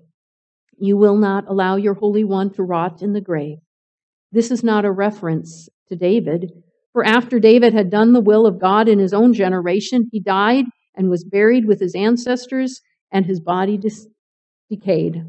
You 0.79 0.97
will 0.97 1.17
not 1.17 1.49
allow 1.49 1.77
your 1.77 1.95
Holy 1.95 2.25
One 2.25 2.51
to 2.55 2.63
rot 2.63 3.03
in 3.03 3.13
the 3.13 3.21
grave. 3.21 3.59
This 4.33 4.51
is 4.51 4.65
not 4.65 4.85
a 4.85 4.91
reference 4.91 5.69
to 5.89 5.97
David, 5.97 6.51
for 6.93 7.05
after 7.05 7.39
David 7.39 7.73
had 7.73 7.91
done 7.91 8.13
the 8.13 8.21
will 8.21 8.47
of 8.47 8.61
God 8.61 8.89
in 8.89 8.99
his 8.99 9.13
own 9.13 9.33
generation, 9.33 10.09
he 10.11 10.21
died 10.21 10.65
and 10.97 11.11
was 11.11 11.25
buried 11.25 11.67
with 11.67 11.81
his 11.81 11.95
ancestors, 11.95 12.81
and 13.13 13.27
his 13.27 13.41
body 13.41 13.77
dis- 13.77 14.09
decayed. 14.71 15.25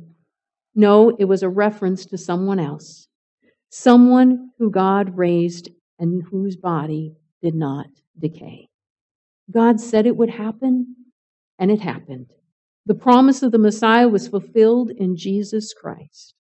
No, 0.76 1.16
it 1.18 1.26
was 1.26 1.44
a 1.44 1.50
reference 1.50 2.06
to 2.08 2.18
someone 2.18 2.60
else, 2.60 3.08
someone 3.70 4.52
who 4.60 4.70
God 4.70 5.18
raised 5.18 5.70
and 6.00 6.24
whose 6.24 6.56
body 6.56 7.14
did 7.42 7.56
not 7.56 7.88
decay. 8.18 8.70
God 9.52 9.80
said 9.80 10.06
it 10.06 10.18
would 10.18 10.32
happen, 10.32 10.96
and 11.60 11.72
it 11.72 11.82
happened. 11.82 12.32
The 12.86 12.96
promise 12.96 13.42
of 13.44 13.52
the 13.52 13.58
Messiah 13.58 14.08
was 14.08 14.28
fulfilled 14.28 14.92
in 14.92 15.16
Jesus 15.16 15.74
Christ. 15.74 16.34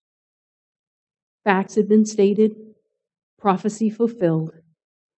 Facts 1.43 1.75
had 1.75 1.87
been 1.87 2.05
stated, 2.05 2.55
prophecy 3.39 3.89
fulfilled. 3.89 4.51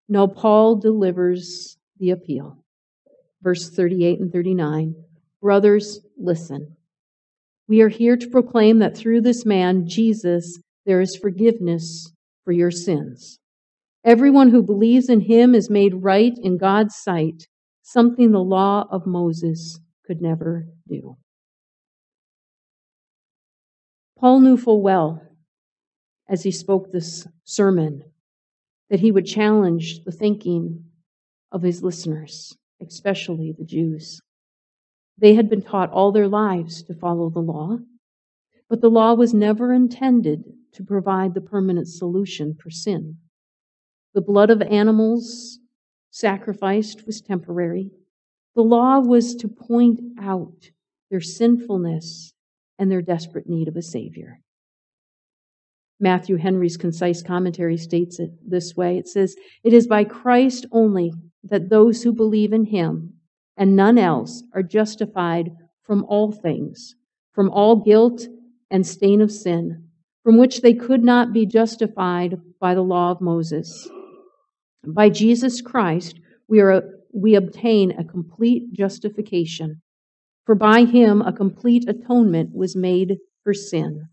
Now, 0.10 0.28
Paul 0.28 0.76
delivers 0.76 1.78
the 2.00 2.12
appeal. 2.12 2.64
Verse 3.42 3.70
38 3.70 4.20
and 4.20 4.32
39 4.32 4.96
Brothers, 5.42 6.00
listen. 6.18 6.76
We 7.68 7.82
are 7.82 7.90
here 7.90 8.18
to 8.18 8.30
proclaim 8.30 8.80
that 8.80 8.98
through 8.98 9.22
this 9.22 9.46
man, 9.46 9.88
Jesus, 9.88 10.60
there 10.86 11.00
is 11.00 11.16
forgiveness 11.16 12.12
for 12.44 12.52
your 12.52 12.72
sins. 12.72 13.40
Everyone 14.08 14.52
who 14.52 14.64
believes 14.64 15.10
in 15.10 15.20
him 15.20 15.54
is 15.54 15.70
made 15.70 15.94
right 15.94 16.32
in 16.42 16.58
God's 16.58 16.96
sight, 16.96 17.44
something 17.82 18.32
the 18.32 18.40
law 18.40 18.88
of 18.90 19.06
Moses 19.06 19.82
could 20.06 20.22
never 20.22 20.66
do. 20.88 21.18
Paul 24.18 24.40
knew 24.40 24.56
full 24.56 24.82
well 24.82 25.22
as 26.30 26.44
he 26.44 26.52
spoke 26.52 26.90
this 26.94 27.28
sermon 27.44 28.02
that 28.90 29.02
he 29.02 29.12
would 29.12 29.26
challenge 29.26 30.06
the 30.06 30.14
thinking 30.14 30.86
of 31.52 31.62
his 31.62 31.84
listeners, 31.84 32.56
especially 32.82 33.54
the 33.60 33.66
Jews. 33.66 34.22
They 35.18 35.34
had 35.34 35.50
been 35.50 35.62
taught 35.62 35.92
all 35.92 36.14
their 36.14 36.30
lives 36.30 36.82
to 36.84 36.94
follow 36.94 37.30
the 37.30 37.42
law, 37.42 37.80
but 38.70 38.80
the 38.80 38.90
law 38.90 39.16
was 39.16 39.34
never 39.34 39.74
intended 39.74 40.46
to 40.76 40.84
provide 40.86 41.34
the 41.34 41.42
permanent 41.42 41.90
solution 41.90 42.56
for 42.58 42.70
sin. 42.70 43.18
The 44.18 44.22
blood 44.22 44.50
of 44.50 44.64
animals 44.64 45.60
sacrificed 46.10 47.06
was 47.06 47.22
temporary. 47.22 47.92
The 48.56 48.64
law 48.64 48.98
was 49.00 49.36
to 49.36 49.48
point 49.48 50.00
out 50.20 50.72
their 51.12 51.22
sinfulness 51.22 52.34
and 52.80 52.90
their 52.90 53.04
desperate 53.04 53.48
need 53.48 53.68
of 53.68 53.76
a 53.76 53.84
Savior. 53.84 54.40
Matthew 56.00 56.38
Henry's 56.38 56.78
concise 56.78 57.22
commentary 57.22 57.78
states 57.78 58.20
it 58.20 58.32
this 58.44 58.76
way 58.76 58.98
it 58.98 59.08
says, 59.08 59.36
It 59.64 59.72
is 59.72 59.86
by 59.86 60.04
Christ 60.04 60.66
only 60.72 61.14
that 61.44 61.70
those 61.70 62.02
who 62.02 62.12
believe 62.12 62.54
in 62.54 62.66
him 62.66 63.14
and 63.56 63.76
none 63.76 64.00
else 64.00 64.42
are 64.52 64.64
justified 64.64 65.52
from 65.84 66.04
all 66.06 66.32
things, 66.32 66.96
from 67.34 67.52
all 67.52 67.76
guilt 67.76 68.26
and 68.72 68.88
stain 68.88 69.22
of 69.22 69.32
sin, 69.32 69.90
from 70.24 70.40
which 70.40 70.62
they 70.62 70.74
could 70.74 71.04
not 71.04 71.34
be 71.34 71.46
justified 71.46 72.42
by 72.60 72.74
the 72.74 72.82
law 72.82 73.12
of 73.12 73.22
Moses. 73.22 73.88
By 74.86 75.10
Jesus 75.10 75.62
Christ, 75.62 76.20
we, 76.48 76.60
are, 76.62 76.84
we 77.14 77.36
obtain 77.36 77.92
a 77.92 78.04
complete 78.04 78.72
justification, 78.74 79.82
for 80.46 80.56
by 80.56 80.86
him 80.86 81.22
a 81.22 81.34
complete 81.34 81.88
atonement 81.90 82.54
was 82.54 82.76
made 82.76 83.18
for 83.44 83.54
sin. 83.54 84.08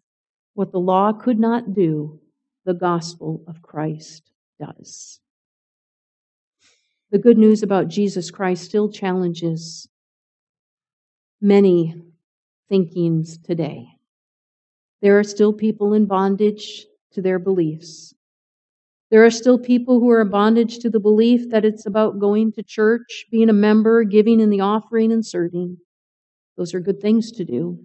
What 0.54 0.72
the 0.72 0.78
law 0.78 1.12
could 1.12 1.38
not 1.38 1.74
do, 1.74 2.20
the 2.64 2.74
gospel 2.74 3.44
of 3.46 3.62
Christ 3.62 4.30
does. 4.58 5.20
The 7.10 7.18
good 7.18 7.38
news 7.38 7.62
about 7.62 7.88
Jesus 7.88 8.30
Christ 8.30 8.64
still 8.64 8.90
challenges 8.90 9.88
many 11.40 11.94
thinkings 12.68 13.38
today. 13.38 13.86
There 15.02 15.18
are 15.18 15.24
still 15.24 15.52
people 15.52 15.92
in 15.92 16.06
bondage 16.06 16.86
to 17.12 17.20
their 17.20 17.38
beliefs. 17.38 18.14
There 19.14 19.24
are 19.24 19.30
still 19.30 19.60
people 19.60 20.00
who 20.00 20.10
are 20.10 20.22
in 20.22 20.28
bondage 20.28 20.80
to 20.80 20.90
the 20.90 20.98
belief 20.98 21.50
that 21.50 21.64
it's 21.64 21.86
about 21.86 22.18
going 22.18 22.50
to 22.54 22.64
church, 22.64 23.26
being 23.30 23.48
a 23.48 23.52
member, 23.52 24.02
giving 24.02 24.40
in 24.40 24.50
the 24.50 24.58
offering, 24.58 25.12
and 25.12 25.24
serving. 25.24 25.76
Those 26.56 26.74
are 26.74 26.80
good 26.80 27.00
things 27.00 27.30
to 27.30 27.44
do. 27.44 27.78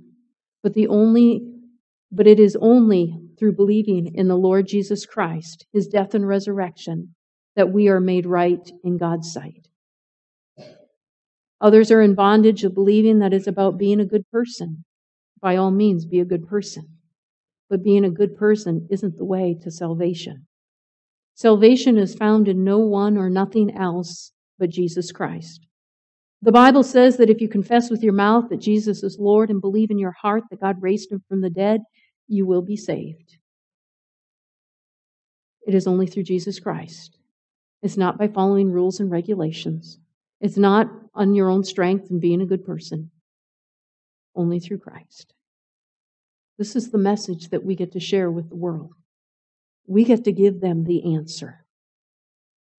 But 0.64 0.74
the 0.74 0.88
only 0.88 1.48
but 2.12 2.26
it 2.26 2.40
is 2.40 2.58
only 2.60 3.16
through 3.38 3.58
believing 3.58 4.16
in 4.16 4.28
the 4.28 4.36
Lord 4.36 4.66
Jesus 4.66 5.06
Christ, 5.06 5.68
his 5.72 5.86
death 5.86 6.16
and 6.16 6.28
resurrection, 6.28 7.14
that 7.56 7.72
we 7.72 7.90
are 7.90 8.00
made 8.00 8.26
right 8.26 8.68
in 8.84 8.98
God's 8.98 9.32
sight. 9.32 9.68
Others 11.62 11.92
are 11.92 12.02
in 12.02 12.16
bondage 12.16 12.64
of 12.64 12.74
believing 12.74 13.20
that 13.20 13.34
it's 13.34 13.46
about 13.46 13.78
being 13.78 14.00
a 14.00 14.06
good 14.06 14.28
person. 14.32 14.84
By 15.40 15.58
all 15.58 15.70
means, 15.70 16.08
be 16.08 16.22
a 16.22 16.26
good 16.26 16.48
person. 16.48 16.98
But 17.70 17.84
being 17.84 18.04
a 18.04 18.10
good 18.10 18.36
person 18.36 18.88
isn't 18.90 19.18
the 19.20 19.26
way 19.26 19.56
to 19.62 19.70
salvation. 19.70 20.48
Salvation 21.40 21.98
is 21.98 22.16
found 22.16 22.50
in 22.50 22.66
no 22.66 22.80
one 22.80 23.18
or 23.18 23.30
nothing 23.30 23.72
else 23.74 24.34
but 24.58 24.70
Jesus 24.70 25.14
Christ. 25.14 25.66
The 26.42 26.52
Bible 26.52 26.84
says 26.84 27.16
that 27.16 27.30
if 27.30 27.40
you 27.40 27.48
confess 27.48 27.90
with 27.90 28.04
your 28.04 28.12
mouth 28.12 28.50
that 28.50 28.60
Jesus 28.60 29.04
is 29.04 29.16
Lord 29.18 29.50
and 29.50 29.62
believe 29.62 29.90
in 29.90 29.98
your 29.98 30.12
heart 30.22 30.44
that 30.50 30.60
God 30.60 30.82
raised 30.82 31.10
him 31.10 31.24
from 31.30 31.40
the 31.40 31.50
dead, 31.50 31.80
you 32.28 32.46
will 32.46 32.62
be 32.62 32.76
saved. 32.76 33.38
It 35.66 35.74
is 35.74 35.88
only 35.88 36.08
through 36.08 36.24
Jesus 36.24 36.60
Christ. 36.60 37.18
It's 37.82 37.96
not 37.96 38.18
by 38.18 38.28
following 38.28 38.74
rules 38.74 39.00
and 39.00 39.10
regulations. 39.10 39.98
It's 40.42 40.58
not 40.58 40.88
on 41.16 41.36
your 41.36 41.50
own 41.50 41.64
strength 41.64 42.10
and 42.10 42.20
being 42.20 42.42
a 42.42 42.46
good 42.46 42.66
person. 42.66 43.12
Only 44.36 44.60
through 44.60 44.80
Christ. 44.80 45.34
This 46.58 46.76
is 46.76 46.92
the 46.92 46.98
message 46.98 47.48
that 47.52 47.64
we 47.64 47.78
get 47.78 47.94
to 47.94 48.02
share 48.02 48.30
with 48.30 48.50
the 48.50 48.58
world. 48.58 48.92
We 49.90 50.04
get 50.04 50.26
to 50.26 50.32
give 50.32 50.62
them 50.62 50.84
the 50.84 51.16
answer 51.16 51.66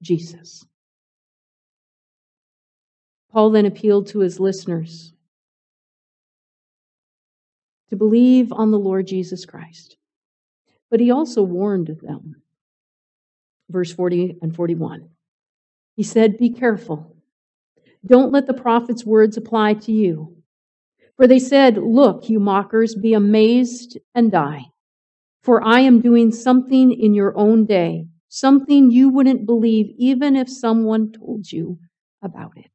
Jesus. 0.01 0.65
Paul 3.33 3.51
then 3.51 3.67
appealed 3.67 4.07
to 4.09 4.21
his 4.21 4.39
listeners 4.39 5.13
to 7.89 7.97
believe 7.97 8.53
on 8.53 8.71
the 8.71 8.79
Lord 8.79 9.09
Jesus 9.09 9.45
Christ. 9.45 9.97
But 10.89 11.01
he 11.01 11.11
also 11.11 11.43
warned 11.43 11.99
them. 12.01 12.37
Verse 13.69 13.93
40 13.93 14.37
and 14.41 14.55
41. 14.55 15.09
He 15.97 16.05
said, 16.05 16.39
Be 16.39 16.51
careful. 16.51 17.17
Don't 18.07 18.31
let 18.31 18.47
the 18.47 18.55
prophet's 18.55 19.05
words 19.05 19.37
apply 19.37 19.75
to 19.75 19.93
you. 19.93 20.37
For 21.17 21.27
they 21.27 21.41
said, 21.41 21.77
Look, 21.77 22.31
you 22.31 22.39
mockers, 22.39 22.95
be 22.95 23.15
amazed 23.15 23.99
and 24.15 24.31
die. 24.31 24.67
For 25.43 25.67
I 25.67 25.81
am 25.81 26.01
doing 26.01 26.33
something 26.33 26.93
in 26.93 27.15
your 27.15 27.37
own 27.37 27.65
day, 27.65 28.07
something 28.29 28.91
you 28.91 29.09
wouldn't 29.09 29.47
believe 29.47 29.95
even 29.97 30.37
if 30.37 30.49
someone 30.49 31.13
told 31.13 31.51
you 31.51 31.79
about 32.23 32.53
it. 32.57 32.71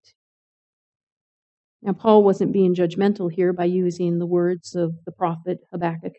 Now, 1.81 1.93
Paul 1.93 2.23
wasn't 2.23 2.51
being 2.51 2.73
judgmental 2.73 3.31
here 3.31 3.53
by 3.53 3.65
using 3.65 4.17
the 4.17 4.25
words 4.25 4.75
of 4.75 4.95
the 5.05 5.11
prophet 5.11 5.59
Habakkuk. 5.71 6.13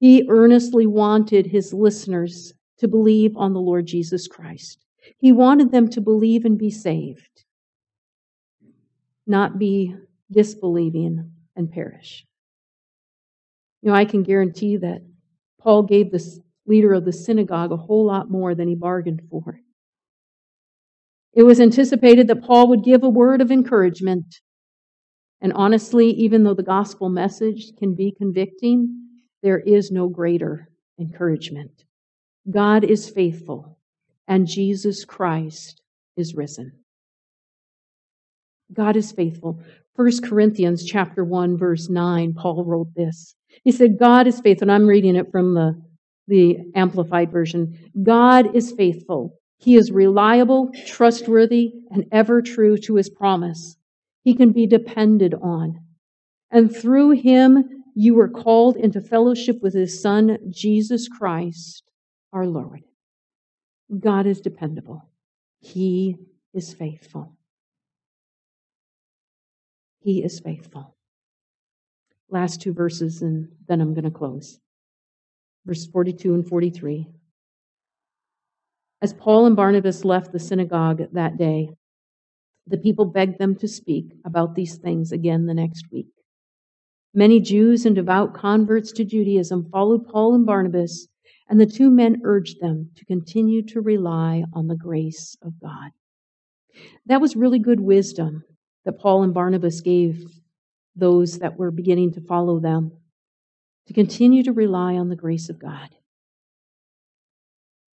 He 0.00 0.26
earnestly 0.28 0.86
wanted 0.86 1.46
his 1.46 1.74
listeners 1.74 2.54
to 2.78 2.88
believe 2.88 3.36
on 3.36 3.52
the 3.52 3.60
Lord 3.60 3.86
Jesus 3.86 4.26
Christ. 4.26 4.84
He 5.18 5.32
wanted 5.32 5.70
them 5.70 5.88
to 5.90 6.00
believe 6.00 6.44
and 6.46 6.56
be 6.56 6.70
saved, 6.70 7.44
not 9.26 9.58
be 9.58 9.94
disbelieving 10.30 11.30
and 11.56 11.70
perish. 11.70 12.24
You 13.82 13.90
know, 13.90 13.94
I 13.94 14.06
can 14.06 14.22
guarantee 14.22 14.76
that 14.78 15.02
Paul 15.60 15.82
gave 15.82 16.10
the 16.10 16.42
leader 16.66 16.92
of 16.94 17.04
the 17.04 17.12
synagogue 17.12 17.72
a 17.72 17.76
whole 17.76 18.06
lot 18.06 18.30
more 18.30 18.54
than 18.54 18.68
he 18.68 18.74
bargained 18.74 19.22
for. 19.30 19.60
It 21.34 21.42
was 21.42 21.60
anticipated 21.60 22.28
that 22.28 22.42
Paul 22.42 22.68
would 22.68 22.84
give 22.84 23.02
a 23.02 23.08
word 23.08 23.40
of 23.40 23.50
encouragement. 23.50 24.40
And 25.40 25.52
honestly, 25.52 26.10
even 26.10 26.42
though 26.42 26.54
the 26.54 26.62
gospel 26.62 27.08
message 27.08 27.72
can 27.78 27.94
be 27.94 28.12
convicting, 28.16 29.08
there 29.42 29.58
is 29.58 29.90
no 29.90 30.08
greater 30.08 30.68
encouragement. 30.98 31.84
God 32.50 32.82
is 32.82 33.08
faithful, 33.08 33.78
and 34.26 34.46
Jesus 34.46 35.04
Christ 35.04 35.80
is 36.16 36.34
risen. 36.34 36.72
God 38.72 38.96
is 38.96 39.12
faithful. 39.12 39.60
1 39.96 40.22
Corinthians 40.22 40.84
chapter 40.84 41.24
1 41.24 41.56
verse 41.56 41.88
9 41.88 42.34
Paul 42.34 42.64
wrote 42.64 42.94
this. 42.94 43.34
He 43.64 43.72
said 43.72 43.98
God 43.98 44.26
is 44.26 44.40
faithful 44.40 44.64
and 44.64 44.72
I'm 44.72 44.86
reading 44.86 45.16
it 45.16 45.30
from 45.30 45.54
the 45.54 45.80
the 46.26 46.58
amplified 46.74 47.32
version. 47.32 47.90
God 48.02 48.54
is 48.54 48.72
faithful 48.72 49.38
he 49.58 49.74
is 49.74 49.90
reliable, 49.90 50.70
trustworthy, 50.86 51.72
and 51.90 52.06
ever 52.12 52.40
true 52.42 52.78
to 52.78 52.94
his 52.94 53.10
promise. 53.10 53.76
He 54.22 54.34
can 54.34 54.52
be 54.52 54.66
depended 54.66 55.34
on. 55.34 55.80
And 56.50 56.74
through 56.74 57.10
him, 57.10 57.84
you 57.94 58.14
were 58.14 58.28
called 58.28 58.76
into 58.76 59.00
fellowship 59.00 59.60
with 59.60 59.74
his 59.74 60.00
son, 60.00 60.38
Jesus 60.48 61.08
Christ, 61.08 61.82
our 62.32 62.46
Lord. 62.46 62.82
God 63.98 64.26
is 64.26 64.40
dependable. 64.40 65.02
He 65.60 66.16
is 66.54 66.72
faithful. 66.72 67.36
He 70.00 70.22
is 70.22 70.38
faithful. 70.38 70.94
Last 72.30 72.60
two 72.60 72.72
verses, 72.72 73.22
and 73.22 73.48
then 73.66 73.80
I'm 73.80 73.94
going 73.94 74.04
to 74.04 74.10
close. 74.10 74.58
Verse 75.64 75.86
42 75.86 76.34
and 76.34 76.46
43. 76.46 77.06
As 79.00 79.14
Paul 79.14 79.46
and 79.46 79.56
Barnabas 79.56 80.04
left 80.04 80.32
the 80.32 80.40
synagogue 80.40 81.02
that 81.12 81.38
day, 81.38 81.70
the 82.66 82.78
people 82.78 83.06
begged 83.06 83.38
them 83.38 83.54
to 83.56 83.68
speak 83.68 84.12
about 84.24 84.54
these 84.54 84.76
things 84.76 85.12
again 85.12 85.46
the 85.46 85.54
next 85.54 85.86
week. 85.90 86.08
Many 87.14 87.40
Jews 87.40 87.86
and 87.86 87.96
devout 87.96 88.34
converts 88.34 88.92
to 88.92 89.04
Judaism 89.04 89.68
followed 89.70 90.06
Paul 90.06 90.34
and 90.34 90.44
Barnabas, 90.44 91.08
and 91.48 91.60
the 91.60 91.66
two 91.66 91.90
men 91.90 92.20
urged 92.24 92.60
them 92.60 92.90
to 92.96 93.04
continue 93.06 93.62
to 93.66 93.80
rely 93.80 94.44
on 94.52 94.66
the 94.66 94.76
grace 94.76 95.36
of 95.42 95.58
God. 95.60 95.90
That 97.06 97.20
was 97.20 97.36
really 97.36 97.58
good 97.58 97.80
wisdom 97.80 98.44
that 98.84 98.98
Paul 98.98 99.22
and 99.22 99.32
Barnabas 99.32 99.80
gave 99.80 100.22
those 100.98 101.38
that 101.38 101.56
were 101.56 101.70
beginning 101.70 102.12
to 102.12 102.20
follow 102.20 102.58
them 102.58 102.92
to 103.86 103.94
continue 103.94 104.42
to 104.42 104.52
rely 104.52 104.94
on 104.94 105.08
the 105.08 105.16
grace 105.16 105.48
of 105.48 105.58
God. 105.58 105.88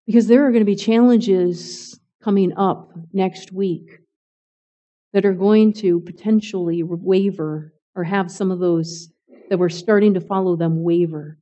Because 0.08 0.28
there 0.28 0.46
are 0.46 0.52
going 0.52 0.62
to 0.62 0.66
be 0.66 0.76
challenges 0.76 2.00
coming 2.24 2.52
up 2.58 2.92
next 3.14 3.52
week 3.52 4.00
that 5.14 5.26
are 5.26 5.34
going 5.34 5.72
to 5.74 6.00
potentially 6.02 6.82
waver 6.84 7.74
or 7.96 8.04
have 8.04 8.32
some 8.32 8.52
of 8.52 8.60
those 8.60 9.10
that 9.50 9.60
were 9.60 9.70
starting 9.70 10.16
to 10.16 10.22
follow 10.22 10.56
them 10.56 10.84
waver 10.84 11.38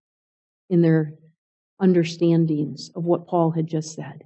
in 0.69 0.81
their 0.81 1.13
understandings 1.79 2.91
of 2.95 3.05
what 3.05 3.27
Paul 3.27 3.51
had 3.51 3.67
just 3.67 3.95
said. 3.95 4.23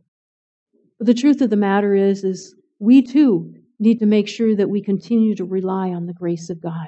But 0.97 1.07
the 1.07 1.13
truth 1.13 1.41
of 1.41 1.49
the 1.51 1.55
matter 1.55 1.93
is, 1.93 2.23
is 2.23 2.55
we 2.79 3.01
too 3.03 3.53
need 3.79 3.99
to 3.99 4.05
make 4.05 4.27
sure 4.27 4.55
that 4.55 4.69
we 4.69 4.81
continue 4.81 5.35
to 5.35 5.45
rely 5.45 5.89
on 5.89 6.07
the 6.07 6.13
grace 6.13 6.49
of 6.49 6.61
God. 6.61 6.87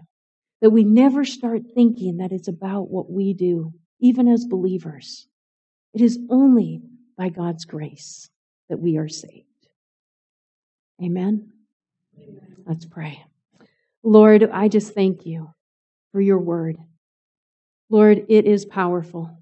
That 0.62 0.72
we 0.72 0.84
never 0.84 1.24
start 1.24 1.62
thinking 1.76 2.18
that 2.18 2.32
it's 2.32 2.48
about 2.48 2.90
what 2.90 3.12
we 3.12 3.34
do, 3.34 3.74
even 4.00 4.28
as 4.28 4.46
believers. 4.46 5.28
It 5.94 6.02
is 6.02 6.20
only 6.30 6.82
by 7.18 7.30
God's 7.30 7.66
grace 7.66 8.30
that 8.70 8.80
we 8.80 8.98
are 8.98 9.08
saved. 9.08 9.46
Amen? 11.02 11.52
Amen. 12.18 12.56
Let's 12.66 12.86
pray. 12.86 13.24
Lord, 14.04 14.50
I 14.52 14.68
just 14.68 14.94
thank 14.94 15.26
you 15.26 15.52
for 16.12 16.22
your 16.22 16.40
word. 16.40 16.78
Lord, 17.90 18.26
it 18.30 18.46
is 18.46 18.66
powerful. 18.66 19.38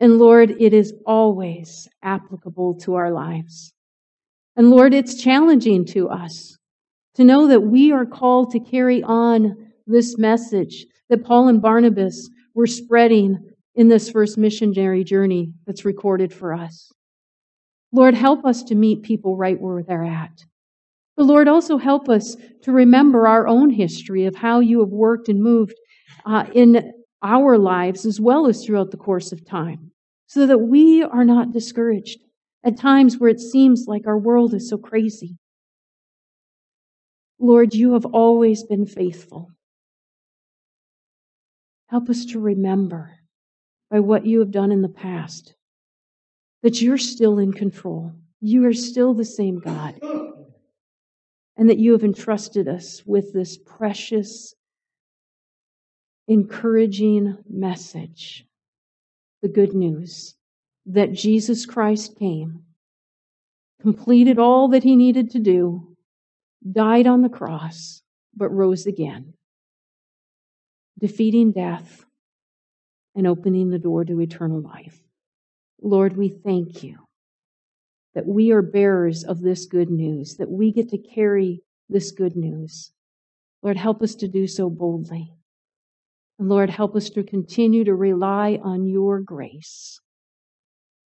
And 0.00 0.18
Lord, 0.18 0.50
it 0.60 0.74
is 0.74 0.92
always 1.06 1.88
applicable 2.02 2.74
to 2.80 2.94
our 2.94 3.10
lives. 3.10 3.72
And 4.56 4.70
Lord, 4.70 4.94
it's 4.94 5.20
challenging 5.20 5.84
to 5.86 6.08
us 6.08 6.56
to 7.14 7.24
know 7.24 7.48
that 7.48 7.60
we 7.60 7.92
are 7.92 8.06
called 8.06 8.50
to 8.52 8.60
carry 8.60 9.02
on 9.02 9.63
this 9.86 10.16
message 10.18 10.86
that 11.08 11.24
Paul 11.24 11.48
and 11.48 11.60
Barnabas 11.60 12.28
were 12.54 12.66
spreading 12.66 13.38
in 13.74 13.88
this 13.88 14.10
first 14.10 14.38
missionary 14.38 15.04
journey 15.04 15.52
that's 15.66 15.84
recorded 15.84 16.32
for 16.32 16.54
us. 16.54 16.90
Lord, 17.92 18.14
help 18.14 18.44
us 18.44 18.62
to 18.64 18.74
meet 18.74 19.02
people 19.02 19.36
right 19.36 19.60
where 19.60 19.82
they're 19.82 20.04
at. 20.04 20.44
But 21.16 21.26
Lord, 21.26 21.46
also 21.46 21.76
help 21.76 22.08
us 22.08 22.36
to 22.62 22.72
remember 22.72 23.28
our 23.28 23.46
own 23.46 23.70
history 23.70 24.24
of 24.26 24.34
how 24.34 24.60
you 24.60 24.80
have 24.80 24.88
worked 24.88 25.28
and 25.28 25.42
moved 25.42 25.74
uh, 26.26 26.46
in 26.54 26.92
our 27.22 27.56
lives 27.56 28.04
as 28.04 28.20
well 28.20 28.46
as 28.46 28.64
throughout 28.64 28.90
the 28.90 28.96
course 28.96 29.32
of 29.32 29.46
time, 29.46 29.92
so 30.26 30.46
that 30.46 30.58
we 30.58 31.02
are 31.02 31.24
not 31.24 31.52
discouraged 31.52 32.18
at 32.64 32.78
times 32.78 33.18
where 33.18 33.30
it 33.30 33.40
seems 33.40 33.84
like 33.86 34.06
our 34.06 34.18
world 34.18 34.54
is 34.54 34.68
so 34.68 34.76
crazy. 34.76 35.36
Lord, 37.38 37.74
you 37.74 37.92
have 37.92 38.06
always 38.06 38.64
been 38.64 38.86
faithful. 38.86 39.50
Help 41.94 42.10
us 42.10 42.24
to 42.24 42.40
remember 42.40 43.12
by 43.88 44.00
what 44.00 44.26
you 44.26 44.40
have 44.40 44.50
done 44.50 44.72
in 44.72 44.82
the 44.82 44.88
past 44.88 45.54
that 46.64 46.82
you're 46.82 46.98
still 46.98 47.38
in 47.38 47.52
control. 47.52 48.10
You 48.40 48.66
are 48.66 48.72
still 48.72 49.14
the 49.14 49.24
same 49.24 49.60
God. 49.60 50.00
And 51.56 51.70
that 51.70 51.78
you 51.78 51.92
have 51.92 52.02
entrusted 52.02 52.66
us 52.66 53.04
with 53.06 53.32
this 53.32 53.56
precious, 53.56 54.56
encouraging 56.26 57.38
message 57.48 58.44
the 59.40 59.48
good 59.48 59.72
news 59.72 60.34
that 60.86 61.12
Jesus 61.12 61.64
Christ 61.64 62.18
came, 62.18 62.64
completed 63.80 64.40
all 64.40 64.66
that 64.70 64.82
he 64.82 64.96
needed 64.96 65.30
to 65.30 65.38
do, 65.38 65.96
died 66.72 67.06
on 67.06 67.22
the 67.22 67.28
cross, 67.28 68.02
but 68.34 68.48
rose 68.48 68.84
again, 68.84 69.34
defeating 70.98 71.52
death 71.52 72.04
and 73.14 73.26
opening 73.26 73.70
the 73.70 73.78
door 73.78 74.04
to 74.04 74.20
eternal 74.20 74.60
life. 74.60 74.98
Lord, 75.82 76.16
we 76.16 76.28
thank 76.28 76.82
you 76.82 76.98
that 78.14 78.26
we 78.26 78.52
are 78.52 78.62
bearers 78.62 79.24
of 79.24 79.40
this 79.40 79.66
good 79.66 79.90
news, 79.90 80.36
that 80.36 80.50
we 80.50 80.72
get 80.72 80.88
to 80.90 80.98
carry 80.98 81.62
this 81.88 82.10
good 82.12 82.36
news. 82.36 82.92
Lord, 83.62 83.76
help 83.76 84.02
us 84.02 84.14
to 84.16 84.28
do 84.28 84.46
so 84.46 84.70
boldly. 84.70 85.32
And 86.38 86.48
Lord, 86.48 86.70
help 86.70 86.96
us 86.96 87.10
to 87.10 87.22
continue 87.22 87.84
to 87.84 87.94
rely 87.94 88.58
on 88.62 88.86
your 88.86 89.20
grace, 89.20 90.00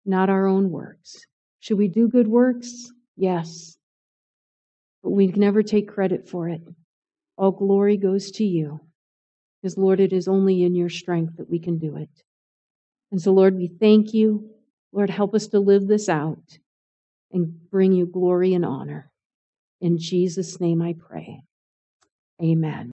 not 0.05 0.29
our 0.29 0.47
own 0.47 0.69
works. 0.69 1.25
Should 1.59 1.77
we 1.77 1.87
do 1.87 2.07
good 2.07 2.27
works? 2.27 2.91
Yes. 3.15 3.77
But 5.03 5.11
we 5.11 5.27
never 5.27 5.63
take 5.63 5.87
credit 5.87 6.27
for 6.29 6.49
it. 6.49 6.61
All 7.37 7.51
glory 7.51 7.97
goes 7.97 8.31
to 8.31 8.45
you. 8.45 8.79
Because, 9.61 9.77
Lord, 9.77 9.99
it 9.99 10.13
is 10.13 10.27
only 10.27 10.63
in 10.63 10.75
your 10.75 10.89
strength 10.89 11.37
that 11.37 11.49
we 11.49 11.59
can 11.59 11.77
do 11.77 11.97
it. 11.97 12.09
And 13.11 13.21
so, 13.21 13.31
Lord, 13.31 13.55
we 13.55 13.67
thank 13.67 14.13
you. 14.13 14.49
Lord, 14.91 15.09
help 15.09 15.33
us 15.33 15.47
to 15.47 15.59
live 15.59 15.87
this 15.87 16.09
out 16.09 16.59
and 17.31 17.69
bring 17.69 17.91
you 17.91 18.05
glory 18.05 18.53
and 18.53 18.65
honor. 18.65 19.11
In 19.81 19.97
Jesus' 19.97 20.59
name 20.59 20.81
I 20.81 20.93
pray. 20.93 21.41
Amen. 22.41 22.85